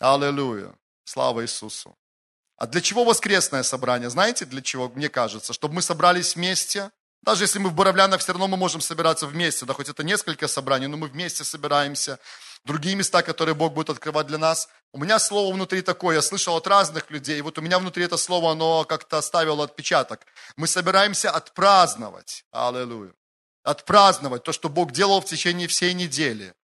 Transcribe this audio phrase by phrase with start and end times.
[0.00, 0.74] Аллилуйя.
[1.04, 1.96] Слава Иисусу.
[2.56, 4.10] А для чего воскресное собрание?
[4.10, 5.52] Знаете, для чего, мне кажется?
[5.52, 6.90] Чтобы мы собрались вместе.
[7.22, 9.66] Даже если мы в Боровлянах, все равно мы можем собираться вместе.
[9.66, 12.20] Да хоть это несколько собраний, но мы вместе собираемся.
[12.64, 14.68] Другие места, которые Бог будет открывать для нас.
[14.92, 17.40] У меня слово внутри такое, я слышал от разных людей.
[17.42, 20.26] Вот у меня внутри это слово, оно как-то оставило отпечаток.
[20.56, 22.44] Мы собираемся отпраздновать.
[22.52, 23.12] Аллилуйя.
[23.64, 26.54] Отпраздновать то, что Бог делал в течение всей недели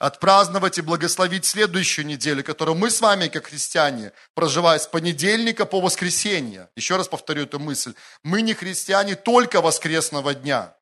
[0.00, 5.80] отпраздновать и благословить следующую неделю, которую мы с вами, как христиане, проживая с понедельника по
[5.80, 6.70] воскресенье.
[6.74, 7.94] Еще раз повторю эту мысль.
[8.24, 10.74] Мы не христиане только воскресного дня.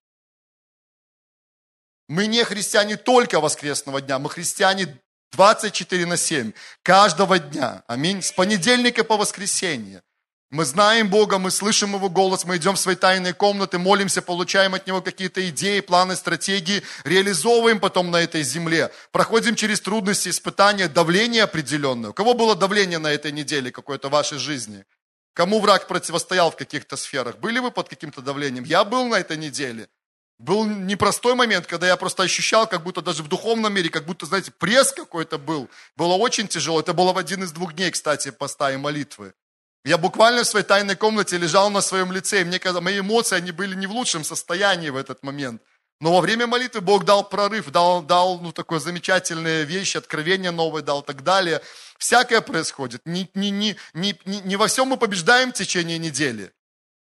[2.08, 4.98] Мы не христиане только воскресного дня, мы христиане
[5.32, 7.82] 24 на 7, каждого дня.
[7.86, 8.22] Аминь.
[8.22, 10.02] С понедельника по воскресенье.
[10.50, 14.72] Мы знаем Бога, мы слышим Его голос, мы идем в свои тайные комнаты, молимся, получаем
[14.72, 18.90] от Него какие-то идеи, планы, стратегии, реализовываем потом на этой земле.
[19.12, 22.10] Проходим через трудности, испытания, давление определенное.
[22.10, 24.86] У кого было давление на этой неделе какое-то в вашей жизни?
[25.34, 27.36] Кому враг противостоял в каких-то сферах?
[27.36, 28.64] Были вы под каким-то давлением?
[28.64, 29.90] Я был на этой неделе.
[30.38, 34.24] Был непростой момент, когда я просто ощущал, как будто даже в духовном мире, как будто,
[34.24, 35.68] знаете, пресс какой-то был.
[35.94, 36.80] Было очень тяжело.
[36.80, 39.34] Это было в один из двух дней, кстати, поста и молитвы.
[39.84, 43.36] Я буквально в своей тайной комнате лежал на своем лице, и мне казалось, мои эмоции,
[43.36, 45.62] они были не в лучшем состоянии в этот момент.
[46.00, 50.84] Но во время молитвы Бог дал прорыв, дал, дал ну, такое замечательные вещи, откровения новые
[50.84, 51.60] дал и так далее.
[51.98, 53.00] Всякое происходит.
[53.04, 56.52] Не, не, не, не, не во всем мы побеждаем в течение недели.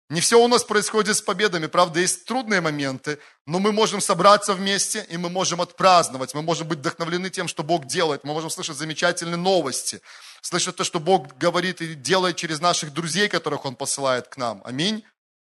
[0.10, 4.54] Не все у нас происходит с победами, правда, есть трудные моменты, но мы можем собраться
[4.54, 8.50] вместе, и мы можем отпраздновать, мы можем быть вдохновлены тем, что Бог делает, мы можем
[8.50, 10.02] слышать замечательные новости,
[10.42, 14.62] слышать то, что Бог говорит и делает через наших друзей, которых Он посылает к нам.
[14.64, 15.04] Аминь.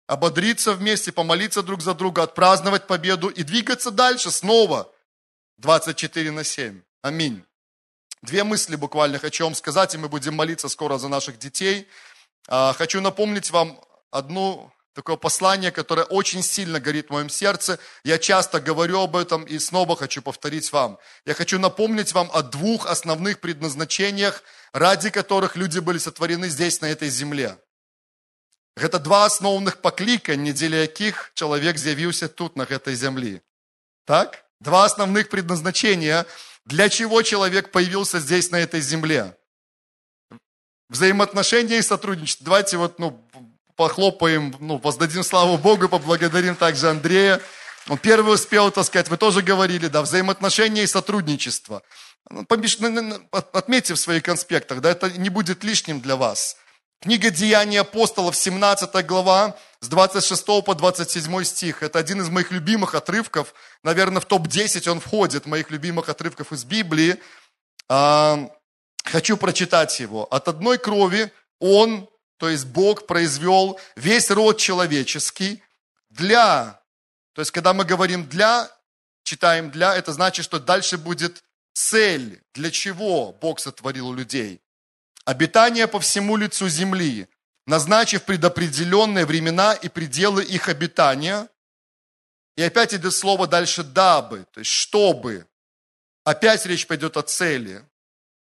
[0.06, 4.90] Ободриться вместе, помолиться друг за друга, отпраздновать победу и двигаться дальше снова.
[5.58, 6.80] 24 на 7.
[7.02, 7.44] Аминь.
[8.22, 11.86] Две мысли буквально хочу вам сказать, и мы будем молиться скоро за наших детей.
[12.48, 13.78] А, хочу напомнить вам
[14.10, 17.78] одно такое послание, которое очень сильно горит в моем сердце.
[18.02, 20.98] Я часто говорю об этом и снова хочу повторить вам.
[21.24, 24.42] Я хочу напомнить вам о двух основных предназначениях,
[24.72, 27.58] ради которых люди были сотворены здесь, на этой земле.
[28.74, 33.42] Это два основных поклика, недели яких человек з'явился тут, на этой земле.
[34.04, 34.44] Так?
[34.60, 36.26] Два основных предназначения,
[36.64, 39.36] для чего человек появился здесь, на этой земле.
[40.88, 42.46] Взаимоотношения и сотрудничество.
[42.46, 43.24] Давайте вот, ну,
[43.78, 47.40] похлопаем, ну, воздадим славу Богу, поблагодарим также Андрея.
[47.88, 51.82] Он первый успел, так сказать, вы тоже говорили, да, взаимоотношения и сотрудничество.
[52.28, 52.44] Ну,
[53.30, 56.56] отметьте в своих конспектах, да, это не будет лишним для вас.
[57.00, 61.84] Книга Деяний апостолов, 17 глава, с 26 по 27 стих.
[61.84, 63.54] Это один из моих любимых отрывков.
[63.84, 67.16] Наверное, в топ-10 он входит, моих любимых отрывков из Библии.
[67.88, 68.50] А,
[69.04, 70.26] хочу прочитать его.
[70.32, 72.08] «От одной крови он,
[72.38, 75.62] то есть Бог произвел весь род человеческий
[76.08, 76.80] для,
[77.34, 78.70] то есть когда мы говорим для,
[79.24, 81.44] читаем для, это значит, что дальше будет
[81.74, 84.62] цель, для чего Бог сотворил людей.
[85.24, 87.28] Обитание по всему лицу земли,
[87.66, 91.48] назначив предопределенные времена и пределы их обитания.
[92.56, 95.46] И опять идет слово дальше «дабы», то есть «чтобы».
[96.24, 97.84] Опять речь пойдет о цели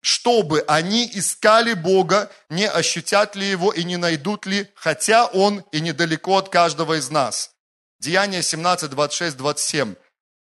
[0.02, 5.80] чтобы они искали Бога, не ощутят ли Его и не найдут ли, хотя Он и
[5.80, 7.52] недалеко от каждого из нас.
[8.00, 9.96] Деяние 17, 26, 27.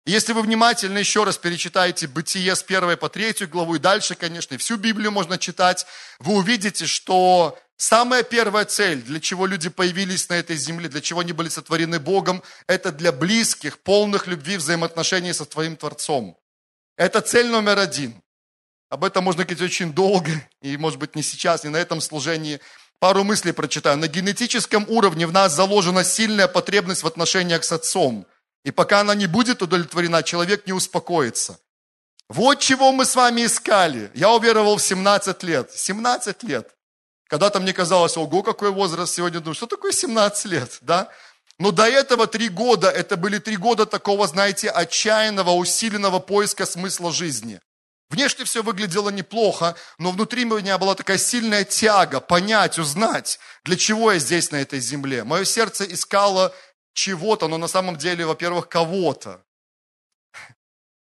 [0.06, 4.56] Если вы внимательно еще раз перечитаете Бытие с 1 по 3 главу и дальше, конечно,
[4.56, 5.86] всю Библию можно читать,
[6.18, 11.20] вы увидите, что самая первая цель, для чего люди появились на этой земле, для чего
[11.20, 16.38] они были сотворены Богом, это для близких, полных любви, взаимоотношений со твоим Творцом.
[16.96, 18.22] Это цель номер один.
[18.90, 22.60] Об этом можно говорить очень долго, и, может быть, не сейчас, не на этом служении.
[22.98, 23.96] Пару мыслей прочитаю.
[23.96, 28.26] На генетическом уровне в нас заложена сильная потребность в отношениях с отцом.
[28.64, 31.60] И пока она не будет удовлетворена, человек не успокоится.
[32.28, 34.10] Вот чего мы с вами искали.
[34.14, 35.70] Я уверовал в 17 лет.
[35.72, 36.68] 17 лет.
[37.28, 39.38] Когда-то мне казалось, ого, какой возраст сегодня.
[39.38, 41.08] Думаю, что такое 17 лет, да?
[41.60, 47.12] Но до этого три года, это были три года такого, знаете, отчаянного, усиленного поиска смысла
[47.12, 47.60] жизни.
[48.10, 54.10] Внешне все выглядело неплохо, но внутри меня была такая сильная тяга понять, узнать, для чего
[54.10, 55.22] я здесь, на этой земле.
[55.22, 56.52] Мое сердце искало
[56.92, 59.44] чего-то, но на самом деле, во-первых, кого-то.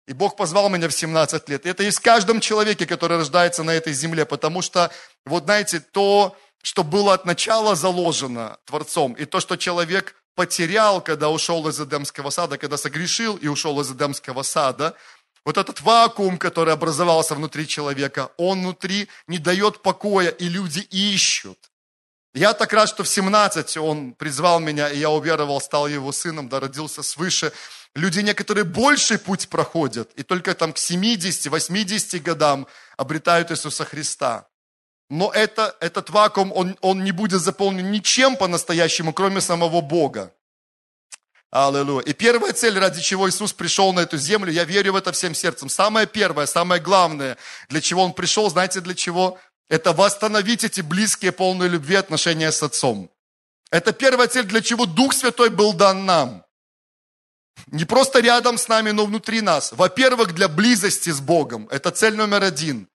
[0.07, 1.65] И Бог позвал меня в 17 лет.
[1.65, 4.89] Это есть в каждом человеке, который рождается на этой земле, потому что,
[5.25, 11.29] вот знаете, то, что было от начала заложено Творцом, и то, что человек потерял, когда
[11.29, 14.95] ушел из Эдемского сада, когда согрешил и ушел из Эдемского сада–
[15.45, 21.57] вот этот вакуум, который образовался внутри человека, он внутри не дает покоя, и люди ищут.
[22.33, 26.49] Я так рад, что в 17 он призвал меня, и я уверовал, стал его сыном,
[26.49, 27.51] да, родился свыше.
[27.93, 32.67] Люди некоторые больший путь проходят, и только там к 70-80 годам
[32.97, 34.47] обретают Иисуса Христа.
[35.09, 40.33] Но это, этот вакуум, он, он не будет заполнен ничем по-настоящему, кроме самого Бога.
[41.53, 42.03] Аллилуйя.
[42.05, 45.35] И первая цель, ради чего Иисус пришел на эту землю, я верю в это всем
[45.35, 45.69] сердцем.
[45.69, 47.37] Самое первое, самое главное,
[47.69, 49.37] для чего Он пришел, знаете для чего?
[49.69, 53.11] Это восстановить эти близкие, полные любви отношения с Отцом.
[53.69, 56.43] Это первая цель, для чего Дух Святой был дан нам.
[57.67, 59.73] Не просто рядом с нами, но внутри нас.
[59.73, 61.67] Во-первых, для близости с Богом.
[61.69, 62.89] Это цель номер один.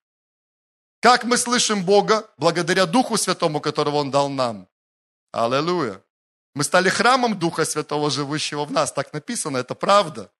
[0.99, 2.29] Как мы слышим Бога?
[2.37, 4.67] Благодаря Духу Святому, которого Он дал нам.
[5.31, 6.01] Аллилуйя.
[6.55, 8.91] Мы стали храмом Духа Святого, живущего в нас.
[8.91, 10.31] Так написано, это правда.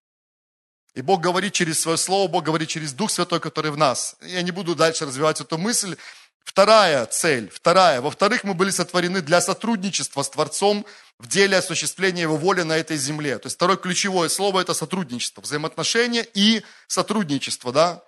[0.94, 4.16] И Бог говорит через свое слово, Бог говорит через Дух Святой, который в нас.
[4.20, 5.96] Я не буду дальше развивать эту мысль.
[6.42, 8.00] Вторая цель, вторая.
[8.00, 10.84] Во-вторых, мы были сотворены для сотрудничества с Творцом
[11.18, 13.38] в деле осуществления Его воли на этой земле.
[13.38, 18.02] То есть второе ключевое слово– это сотрудничество, взаимоотношения и сотрудничество, да?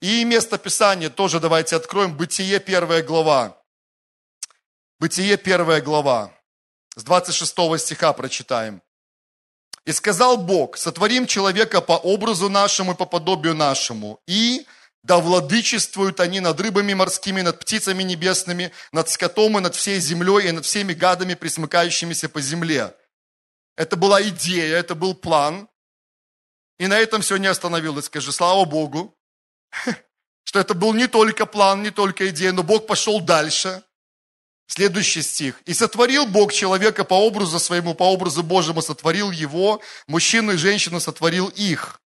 [0.00, 2.16] И место Писания тоже давайте откроем.
[2.16, 3.60] Бытие, первая глава.
[5.00, 6.32] Бытие, первая глава.
[7.00, 8.82] С 26 стиха прочитаем.
[9.86, 14.66] «И сказал Бог, сотворим человека по образу нашему и по подобию нашему, и
[15.02, 20.48] да владычествуют они над рыбами морскими, над птицами небесными, над скотом и над всей землей,
[20.48, 22.94] и над всеми гадами, присмыкающимися по земле».
[23.78, 25.70] Это была идея, это был план.
[26.78, 28.04] И на этом все не остановилось.
[28.04, 29.16] Скажи, слава Богу,
[30.44, 33.82] что это был не только план, не только идея, но Бог пошел дальше.
[34.70, 35.60] Следующий стих.
[35.66, 41.00] «И сотворил Бог человека по образу своему, по образу Божьему сотворил его, мужчину и женщину
[41.00, 42.00] сотворил их».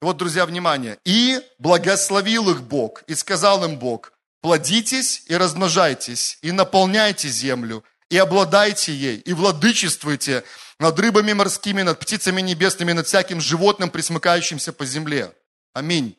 [0.00, 0.98] Вот, друзья, внимание.
[1.04, 8.18] «И благословил их Бог, и сказал им Бог, плодитесь и размножайтесь, и наполняйте землю, и
[8.18, 10.42] обладайте ей, и владычествуйте
[10.80, 15.32] над рыбами морскими, над птицами небесными, над всяким животным, присмыкающимся по земле».
[15.72, 16.16] Аминь.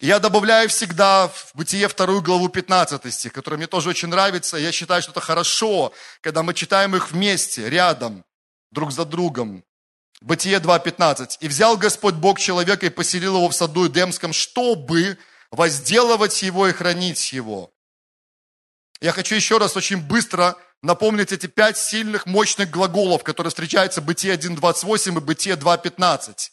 [0.00, 4.56] Я добавляю всегда в Бытие вторую главу 15 стих, который мне тоже очень нравится.
[4.56, 5.92] Я считаю, что это хорошо,
[6.22, 8.24] когда мы читаем их вместе, рядом,
[8.70, 9.62] друг за другом.
[10.22, 11.36] Бытие 2.15.
[11.40, 15.18] «И взял Господь Бог человека и поселил его в саду Эдемском, чтобы
[15.50, 17.70] возделывать его и хранить его».
[19.02, 24.04] Я хочу еще раз очень быстро напомнить эти пять сильных, мощных глаголов, которые встречаются в
[24.06, 26.50] Бытие 1.28 и Бытие 2.15.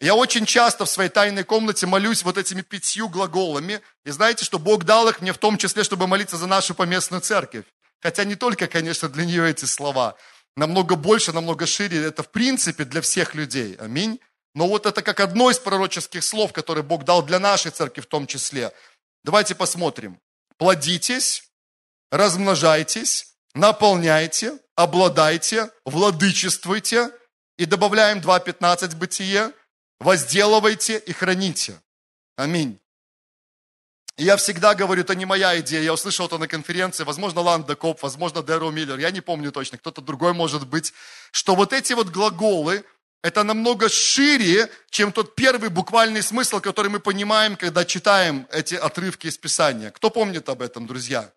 [0.00, 3.80] Я очень часто в своей тайной комнате молюсь вот этими пятью глаголами.
[4.04, 7.20] И знаете, что Бог дал их мне в том числе, чтобы молиться за нашу поместную
[7.20, 7.64] церковь.
[8.00, 10.16] Хотя не только, конечно, для нее эти слова.
[10.56, 12.04] Намного больше, намного шире.
[12.04, 13.74] Это в принципе для всех людей.
[13.80, 14.20] Аминь.
[14.54, 18.06] Но вот это как одно из пророческих слов, которые Бог дал для нашей церкви в
[18.06, 18.72] том числе.
[19.24, 20.20] Давайте посмотрим.
[20.58, 21.44] Плодитесь,
[22.10, 27.10] размножайтесь, наполняйте, обладайте, владычествуйте.
[27.56, 29.52] И добавляем 2.15 бытие
[30.00, 31.80] возделывайте и храните.
[32.36, 32.78] Аминь.
[34.16, 37.76] И я всегда говорю, это не моя идея, я услышал это на конференции, возможно, Ланда
[37.76, 40.92] Коп, возможно, Дэро Миллер, я не помню точно, кто-то другой может быть,
[41.30, 42.84] что вот эти вот глаголы,
[43.22, 49.28] это намного шире, чем тот первый буквальный смысл, который мы понимаем, когда читаем эти отрывки
[49.28, 49.90] из Писания.
[49.90, 51.32] Кто помнит об этом, друзья?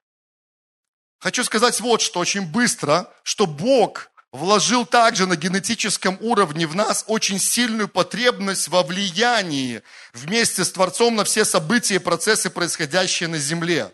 [1.19, 7.03] Хочу сказать вот что очень быстро, что Бог вложил также на генетическом уровне в нас
[7.07, 9.83] очень сильную потребность во влиянии
[10.13, 13.93] вместе с Творцом на все события и процессы, происходящие на Земле.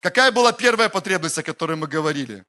[0.00, 2.44] Какая была первая потребность, о которой мы говорили?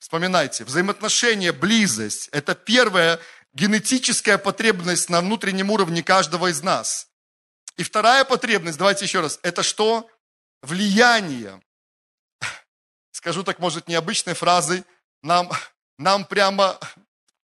[0.00, 3.20] Вспоминайте, взаимоотношения, близость– это первая
[3.52, 7.08] генетическая потребность на внутреннем уровне каждого из нас.
[7.76, 10.08] И вторая потребность, давайте еще раз, это что?
[10.62, 11.60] Влияние.
[13.12, 14.84] Скажу так, может, необычной фразой–
[15.22, 15.50] нам,
[15.98, 16.78] нам прямо,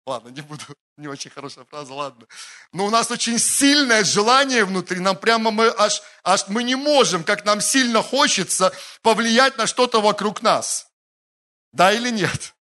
[0.07, 0.65] ладно, не буду,
[0.97, 2.27] не очень хорошая фраза, ладно.
[2.73, 7.25] Но у нас очень сильное желание внутри, нам прямо мы аж, аж мы не можем,
[7.25, 10.89] как нам сильно хочется, повлиять на что-то вокруг нас.
[11.73, 12.55] Да или нет?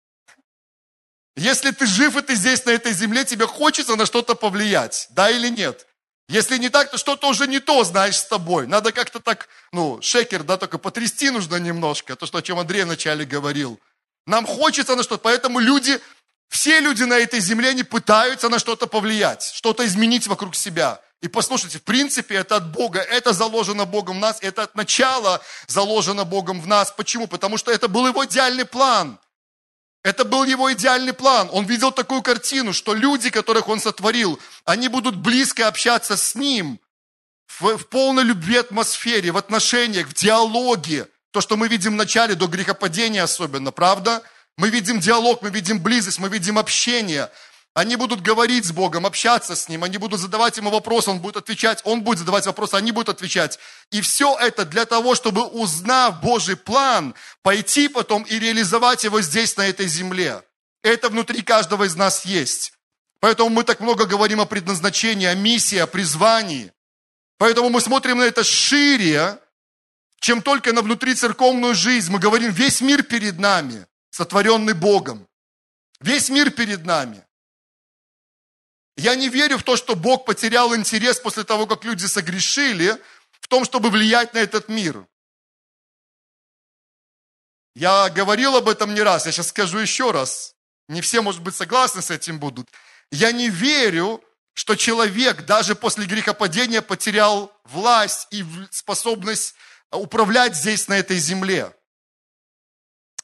[1.36, 5.08] Если ты жив и ты здесь, на этой земле, тебе хочется на что-то повлиять.
[5.10, 5.86] Да или нет?
[6.28, 8.66] Если не так, то что-то уже не то, знаешь, с тобой.
[8.66, 12.16] Надо как-то так, ну, шекер, да, только потрясти нужно немножко.
[12.16, 13.80] То, что, о чем Андрей вначале говорил.
[14.26, 16.00] Нам хочется на что-то, поэтому люди,
[16.48, 21.00] все люди на этой земле, они пытаются на что-то повлиять, что-то изменить вокруг себя.
[21.22, 25.40] И послушайте, в принципе, это от Бога, это заложено Богом в нас, это от начала
[25.68, 26.90] заложено Богом в нас.
[26.90, 27.28] Почему?
[27.28, 29.18] Потому что это был его идеальный план.
[30.02, 31.48] Это был его идеальный план.
[31.52, 36.80] Он видел такую картину, что люди, которых он сотворил, они будут близко общаться с ним
[37.46, 41.06] в, в полной любви атмосфере, в отношениях, в диалоге.
[41.32, 44.22] То, что мы видим в начале, до грехопадения особенно, правда?
[44.58, 47.30] Мы видим диалог, мы видим близость, мы видим общение.
[47.74, 51.38] Они будут говорить с Богом, общаться с Ним, они будут задавать Ему вопросы, Он будет
[51.38, 53.58] отвечать, Он будет задавать вопросы, они будут отвечать.
[53.90, 59.56] И все это для того, чтобы, узнав Божий план, пойти потом и реализовать его здесь,
[59.56, 60.42] на этой земле.
[60.82, 62.74] Это внутри каждого из нас есть.
[63.20, 66.72] Поэтому мы так много говорим о предназначении, о миссии, о призвании.
[67.38, 69.38] Поэтому мы смотрим на это шире,
[70.22, 72.12] чем только на внутри церковную жизнь.
[72.12, 75.26] Мы говорим, весь мир перед нами, сотворенный Богом.
[76.00, 77.26] Весь мир перед нами.
[78.96, 82.96] Я не верю в то, что Бог потерял интерес после того, как люди согрешили,
[83.40, 85.04] в том, чтобы влиять на этот мир.
[87.74, 90.54] Я говорил об этом не раз, я сейчас скажу еще раз.
[90.88, 92.68] Не все, может быть, согласны с этим будут.
[93.10, 94.22] Я не верю,
[94.54, 99.56] что человек даже после грехопадения потерял власть и способность
[99.96, 101.74] управлять здесь, на этой земле.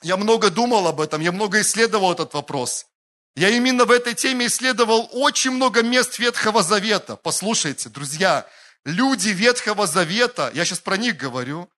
[0.02, 2.86] Я много думал об этом, я много исследовал этот вопрос.
[3.34, 7.16] Я именно в этой теме исследовал очень много мест Ветхого Завета.
[7.16, 8.46] Послушайте, друзья,
[8.84, 11.68] люди Ветхого Завета, я сейчас про них говорю,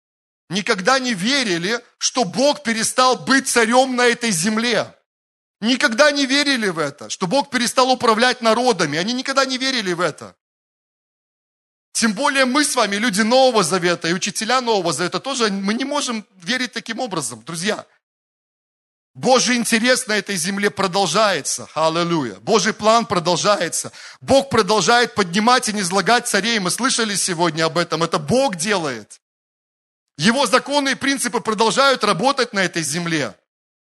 [0.48, 4.94] никогда не верили, что Бог перестал быть царем на этой земле.
[5.60, 8.98] Никогда не верили в это, что Бог перестал управлять народами.
[8.98, 10.34] Они никогда не верили в это.
[11.92, 15.84] Тем более мы с вами, люди Нового Завета и учителя Нового Завета, тоже мы не
[15.84, 17.84] можем верить таким образом, друзья.
[19.14, 21.68] Божий интерес на этой земле продолжается.
[21.74, 22.36] Аллилуйя.
[22.36, 23.90] Божий план продолжается.
[24.20, 26.60] Бог продолжает поднимать и низлагать царей.
[26.60, 28.04] Мы слышали сегодня об этом.
[28.04, 29.20] Это Бог делает.
[30.16, 33.34] Его законы и принципы продолжают работать на этой земле.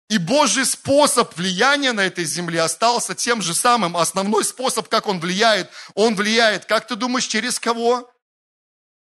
[0.10, 3.98] И Божий способ влияния на этой земле остался тем же самым.
[3.98, 8.10] Основной способ, как он влияет, он влияет, как ты думаешь, через кого?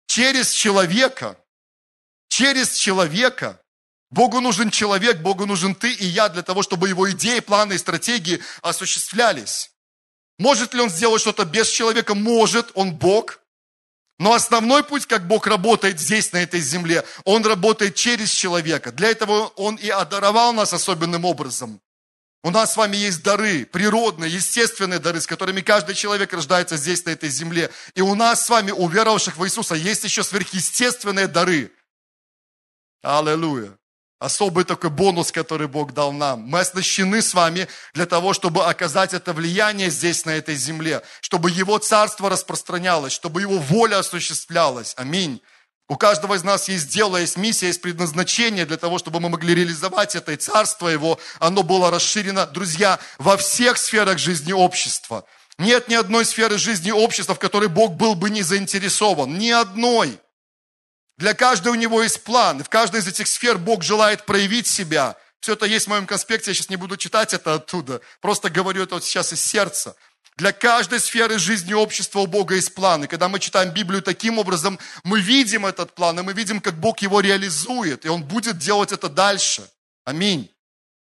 [0.07, 1.37] Через человека.
[2.29, 3.61] Через человека.
[4.11, 7.79] Богу нужен человек, Богу нужен ты и я для того, чтобы его идеи, планы и
[7.79, 9.73] стратегии осуществлялись.
[10.39, 12.15] Может ли он сделать что-то без человека?
[12.15, 13.42] Может, он Бог.
[14.19, 18.93] Но основной путь, как Бог работает здесь, на этой земле, Он работает через человека.
[18.93, 21.81] Для этого Он и одаровал нас особенным образом.
[22.45, 27.05] У нас с вами есть дары, природные, естественные дары, с которыми каждый человек рождается здесь,
[27.05, 27.71] на этой земле.
[27.95, 31.73] И у нас с вами, у веровавших в Иисуса, есть еще сверхъестественные дары.
[33.03, 33.77] Аллилуйя
[34.23, 36.41] особый такой бонус, который Бог дал нам.
[36.41, 41.51] Мы оснащены с вами для того, чтобы оказать это влияние здесь, на этой земле, чтобы
[41.51, 44.95] Его царство распространялось, чтобы Его воля осуществлялась.
[44.97, 45.41] Аминь.
[45.89, 49.55] У каждого из нас есть дело, есть миссия, есть предназначение для того, чтобы мы могли
[49.55, 55.25] реализовать это и царство Его, оно было расширено, друзья, во всех сферах жизни общества.
[55.59, 59.37] Нет ни одной сферы жизни общества, в которой Бог был бы не заинтересован.
[59.37, 60.19] Ни одной.
[61.23, 62.65] Для каждого у него есть план.
[62.65, 65.17] В каждой из этих сфер Бог желает проявить себя.
[65.39, 68.01] Все это есть в моем конспекте, я сейчас не буду читать это оттуда.
[68.21, 69.95] Просто говорю это вот сейчас из сердца.
[70.37, 73.05] Для каждой сферы жизни общества у Бога есть план.
[73.05, 76.75] И когда мы читаем Библию таким образом, мы видим этот план, и мы видим, как
[76.75, 78.05] Бог его реализует.
[78.05, 79.71] И Он будет делать это дальше.
[80.05, 80.51] Аминь.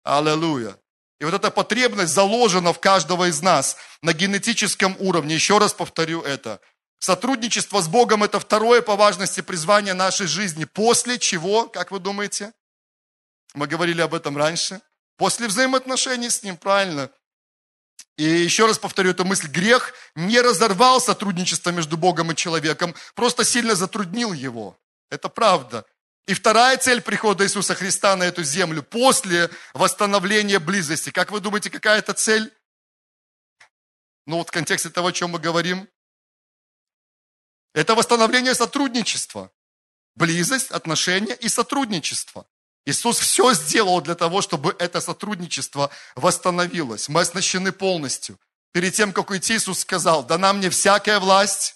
[0.04, 0.78] Аллилуйя.
[1.20, 5.34] И вот эта потребность заложена в каждого из нас на генетическом уровне.
[5.34, 6.60] Еще раз повторю это.
[7.02, 10.66] Сотрудничество с Богом– это второе по важности призвание нашей жизни.
[10.66, 12.54] После чего, как вы думаете?
[13.56, 14.82] Мы говорили об этом раньше.
[15.18, 17.10] После взаимоотношений с Ним, правильно.
[18.18, 19.48] И еще раз повторю эту мысль.
[19.48, 24.78] Грех не разорвал сотрудничество между Богом и человеком, просто сильно затруднил его.
[25.10, 25.86] Это правда.
[26.28, 31.10] И вторая цель прихода Иисуса Христа на эту землю после восстановления близости.
[31.10, 32.54] Как вы думаете, какая это цель?
[34.28, 35.90] Ну вот в контексте того, о чем мы говорим.
[37.74, 39.52] Это восстановление сотрудничества.
[40.16, 42.46] Близость, отношения и сотрудничество.
[42.86, 47.10] Иисус все сделал для того, чтобы это сотрудничество восстановилось.
[47.10, 48.40] Мы оснащены полностью.
[48.72, 51.76] Перед тем, как уйти, Иисус сказал, дана мне всякая власть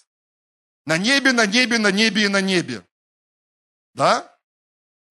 [0.85, 2.85] на небе, на небе, на небе и на небе.
[3.93, 4.35] Да?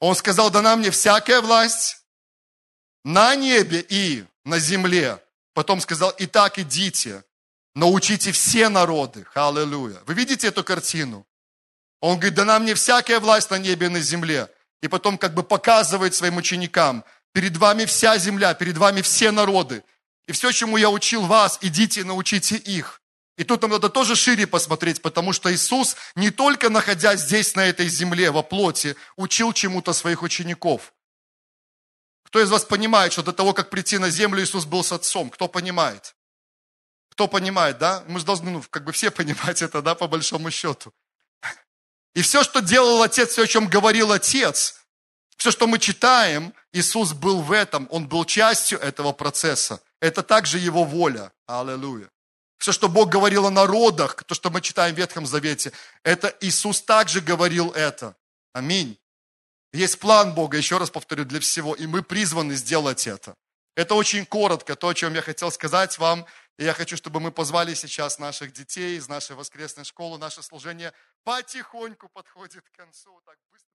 [0.01, 1.99] Он сказал, дана мне всякая власть
[3.05, 5.23] на небе и на земле.
[5.53, 7.25] Потом сказал, итак, идите
[7.75, 9.27] научите все народы.
[9.35, 10.01] Аллилуйя.
[10.07, 11.27] Вы видите эту картину?
[12.01, 14.49] Он говорит, да нам мне всякая власть на небе и на земле.
[14.83, 19.83] И потом как бы показывает своим ученикам, перед вами вся земля, перед вами все народы.
[20.27, 23.01] И все, чему я учил вас, идите и научите их.
[23.37, 27.67] И тут нам надо тоже шире посмотреть, потому что Иисус, не только находясь здесь, на
[27.67, 30.93] этой земле, во плоти, учил чему-то своих учеников.
[32.25, 35.31] Кто из вас понимает, что до того, как прийти на землю, Иисус был с Отцом?
[35.31, 36.14] Кто понимает?
[37.15, 38.03] Кто понимает, да?
[38.09, 40.93] Мы же должны, ну, как бы все понимать это, да, по большому счету.
[42.15, 44.77] И все, что делал Отец, все, о чем говорил Отец,
[45.37, 49.81] все, что мы читаем, Иисус был в этом, Он был частью этого процесса.
[50.01, 51.33] Это также Его воля.
[51.47, 52.09] Аллилуйя.
[52.59, 56.81] Все, что Бог говорил о народах, то, что мы читаем в Ветхом Завете, это Иисус
[56.81, 58.17] также говорил это.
[58.53, 58.99] Аминь.
[59.73, 63.35] Есть план Бога, еще раз повторю, для всего, и мы призваны сделать это.
[63.77, 66.27] Это очень коротко, то, о чем я хотел сказать вам.
[66.57, 70.19] И я хочу, чтобы мы позвали сейчас наших детей из нашей воскресной школы.
[70.19, 70.93] Наше служение
[71.25, 73.21] потихоньку подходит к концу.
[73.25, 73.74] Так быстро.